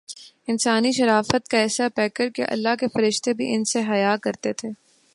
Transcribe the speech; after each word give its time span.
انسانی 0.47 0.91
شرافت 0.91 1.47
کاایسا 1.49 1.87
پیکرکہ 1.95 2.43
اللہ 2.47 2.75
کے 2.79 2.87
فرشتے 2.87 3.33
بھی 3.33 3.53
ان 3.55 3.63
سے 3.63 3.81
حیا 3.89 4.15
کرتے 4.23 4.53
تھے۔ 4.53 4.69